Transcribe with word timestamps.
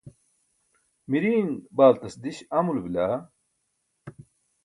miriiṅ 1.09 1.49
baaltas 1.75 2.15
diś 2.23 2.37
amulo 2.57 2.81
bila? 2.85 3.05